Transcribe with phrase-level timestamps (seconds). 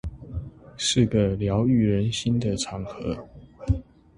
[0.77, 3.29] 是個療癒人心的場合